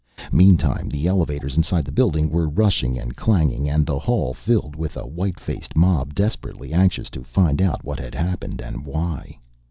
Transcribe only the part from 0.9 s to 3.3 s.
elevators inside the building were rushing and